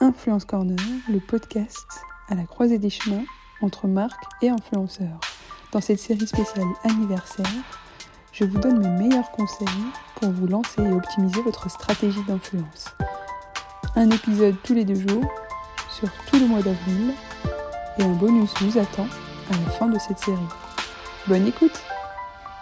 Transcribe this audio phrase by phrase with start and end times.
[0.00, 0.76] Influence Corner,
[1.08, 1.86] le podcast
[2.28, 3.24] à la croisée des chemins
[3.62, 5.18] entre marques et influenceurs.
[5.72, 7.46] Dans cette série spéciale anniversaire,
[8.30, 9.66] je vous donne mes meilleurs conseils
[10.16, 12.88] pour vous lancer et optimiser votre stratégie d'influence.
[13.94, 15.24] Un épisode tous les deux jours
[15.88, 17.14] sur tout le mois d'avril
[17.98, 19.06] et un bonus vous attend
[19.50, 20.38] à la fin de cette série.
[21.26, 21.85] Bonne écoute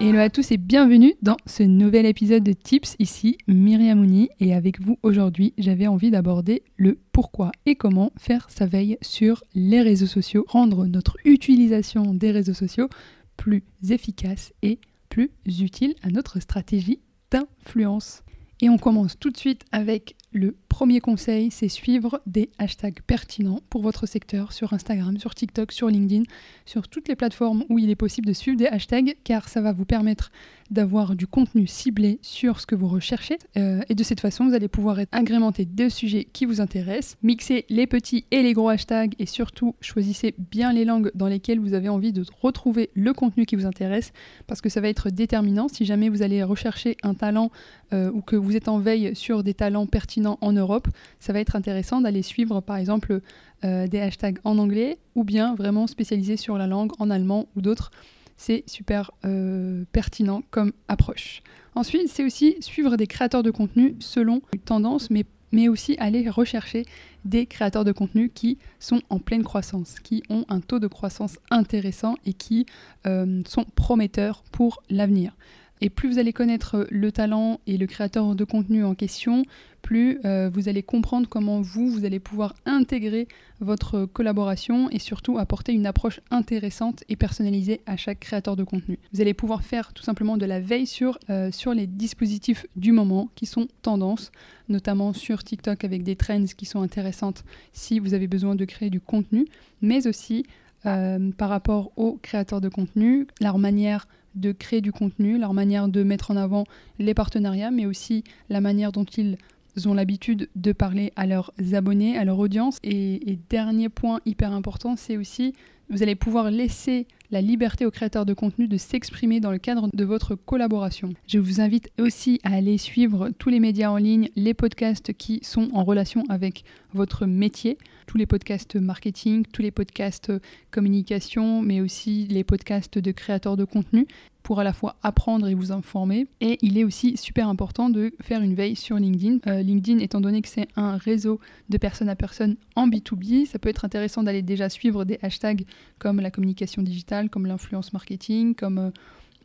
[0.00, 2.96] Hello à tous et bienvenue dans ce nouvel épisode de Tips.
[2.98, 8.50] Ici Myriam Mouni et avec vous aujourd'hui, j'avais envie d'aborder le pourquoi et comment faire
[8.50, 12.88] sa veille sur les réseaux sociaux, rendre notre utilisation des réseaux sociaux
[13.36, 16.98] plus efficace et plus utile à notre stratégie
[17.30, 18.24] d'influence.
[18.60, 23.60] Et on commence tout de suite avec le premier conseil, c'est suivre des hashtags pertinents
[23.70, 26.24] pour votre secteur sur Instagram, sur TikTok, sur LinkedIn,
[26.66, 29.72] sur toutes les plateformes où il est possible de suivre des hashtags, car ça va
[29.72, 30.32] vous permettre
[30.72, 33.38] d'avoir du contenu ciblé sur ce que vous recherchez.
[33.56, 37.18] Euh, et de cette façon, vous allez pouvoir être agrémenté de sujets qui vous intéressent,
[37.22, 41.60] mixer les petits et les gros hashtags, et surtout choisissez bien les langues dans lesquelles
[41.60, 44.12] vous avez envie de retrouver le contenu qui vous intéresse,
[44.48, 47.52] parce que ça va être déterminant si jamais vous allez rechercher un talent
[47.92, 50.88] euh, ou que vous êtes en veille sur des talents pertinents en Europe
[51.20, 53.20] ça va être intéressant d'aller suivre par exemple
[53.64, 57.62] euh, des hashtags en anglais ou bien vraiment spécialisé sur la langue en allemand ou
[57.62, 57.90] d'autres.
[58.36, 61.42] C'est super euh, pertinent comme approche.
[61.74, 66.28] Ensuite, c'est aussi suivre des créateurs de contenu selon une tendance, mais, mais aussi aller
[66.28, 66.84] rechercher
[67.24, 71.38] des créateurs de contenu qui sont en pleine croissance, qui ont un taux de croissance
[71.50, 72.66] intéressant et qui
[73.06, 75.36] euh, sont prometteurs pour l'avenir.
[75.84, 79.44] Et plus vous allez connaître le talent et le créateur de contenu en question,
[79.82, 83.28] plus euh, vous allez comprendre comment vous, vous allez pouvoir intégrer
[83.60, 88.98] votre collaboration et surtout apporter une approche intéressante et personnalisée à chaque créateur de contenu.
[89.12, 93.28] Vous allez pouvoir faire tout simplement de la veille sur, euh, les dispositifs du moment
[93.34, 94.32] qui sont tendances,
[94.70, 98.88] notamment sur TikTok avec des trends qui sont intéressantes si vous avez besoin de créer
[98.88, 99.44] du contenu,
[99.82, 100.46] mais aussi
[100.86, 105.88] euh, par rapport aux créateurs de contenu, leur manière de créer du contenu, leur manière
[105.88, 106.64] de mettre en avant
[106.98, 109.38] les partenariats, mais aussi la manière dont ils
[109.86, 112.78] ont l'habitude de parler à leurs abonnés, à leur audience.
[112.82, 115.54] Et, dernier point hyper important, c'est aussi
[115.90, 119.88] vous allez pouvoir laisser la liberté aux créateurs de contenu de s'exprimer dans le cadre
[119.92, 121.12] de votre collaboration.
[121.26, 125.40] Je vous invite aussi à aller suivre tous les médias en ligne, les podcasts qui
[125.42, 126.64] sont en relation avec
[126.94, 130.32] votre métier, tous les podcasts marketing, tous les podcasts
[130.70, 134.06] communication, mais aussi les podcasts de créateurs de contenu
[134.44, 136.28] pour à la fois apprendre et vous informer.
[136.40, 139.38] Et il est aussi super important de faire une veille sur LinkedIn.
[139.48, 141.40] Euh, LinkedIn, étant donné que c'est un réseau
[141.70, 145.64] de personne à personne en B2B, ça peut être intéressant d'aller déjà suivre des hashtags
[145.98, 148.78] comme la communication digitale, comme l'influence marketing, comme...
[148.78, 148.90] Euh,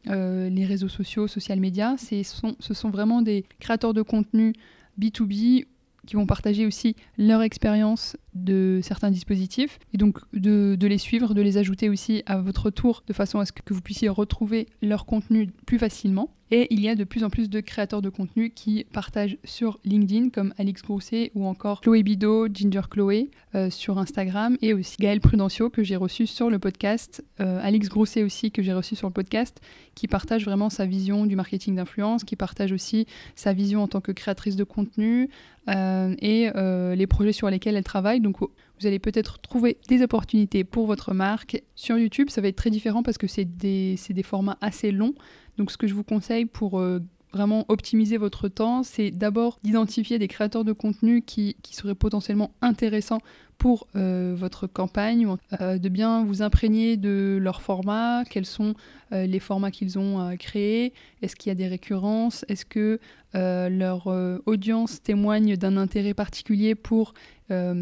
[0.08, 4.54] euh, les réseaux sociaux, social media, sont, ce sont vraiment des créateurs de contenu
[4.98, 5.66] B2B
[6.10, 11.42] qui vont partager aussi leur expérience de certains dispositifs et donc de, les suivre, de
[11.44, 15.06] les ajouter aussi à votre tour de façon à ce que vous puissiez retrouver leur
[15.06, 16.32] contenu plus facilement.
[16.52, 19.80] Et il y a de plus en plus de créateurs de contenu qui partagent sur
[19.86, 24.96] LinkedIn comme Alix Grousset ou encore Chloé Bido, Ginger Chloé euh, sur Instagram et aussi
[25.00, 28.96] Gaël Prudencio que j'ai reçu sur le podcast, euh, Alix Grousset aussi que j'ai reçu
[28.96, 29.62] sur le podcast
[29.94, 33.06] qui partage vraiment sa vision du marketing d'influence, qui partage aussi
[33.36, 35.30] sa vision en tant que créatrice de contenu
[35.70, 36.50] euh, et
[36.96, 38.22] les projets sur lesquels elle travaille.
[38.22, 38.38] Donc
[38.80, 41.62] vous allez peut-être trouver des opportunités pour votre marque.
[41.76, 45.14] Sur YouTube, ça va être très différent parce que c'est des, formats assez longs.
[45.58, 47.00] Donc ce que je vous conseille pour euh,
[47.32, 52.52] vraiment optimiser votre temps, c'est d'abord d'identifier des créateurs de contenu qui, qui seraient potentiellement
[52.62, 53.20] intéressants
[53.58, 55.28] pour euh, votre campagne,
[55.60, 58.74] euh, de bien vous imprégner de leur format, quels sont
[59.12, 63.00] les formats qu'ils ont créés, est-ce qu'il y a des récurrences, est-ce que
[63.34, 64.06] leur
[64.46, 67.16] audience témoigne d'un intérêt particulier pour,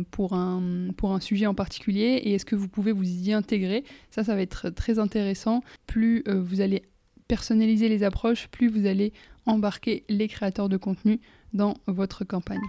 [0.09, 3.83] pour, un, pour un sujet en particulier, et est-ce que vous pouvez vous y intégrer.
[4.09, 5.63] Ça, ça va être très intéressant.
[5.85, 6.83] Plus vous allez
[7.27, 9.13] personnaliser les approches, plus vous allez
[9.45, 11.19] embarquer les créateurs de contenu
[11.53, 12.61] dans votre campagne.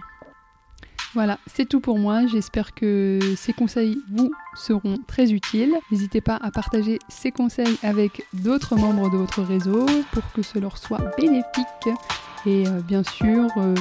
[1.15, 2.27] Voilà, c'est tout pour moi.
[2.27, 5.73] J'espère que ces conseils vous seront très utiles.
[5.91, 10.59] N'hésitez pas à partager ces conseils avec d'autres membres de votre réseau pour que ce
[10.59, 11.89] leur soit bénéfique.
[12.45, 13.73] Et euh, bien sûr, euh,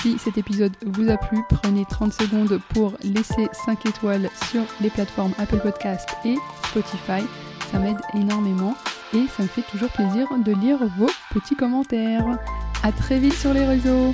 [0.00, 4.90] si cet épisode vous a plu, prenez 30 secondes pour laisser 5 étoiles sur les
[4.90, 6.34] plateformes Apple Podcast et
[6.68, 7.24] Spotify.
[7.70, 8.74] Ça m'aide énormément
[9.14, 12.26] et ça me fait toujours plaisir de lire vos petits commentaires.
[12.82, 14.12] A très vite sur les réseaux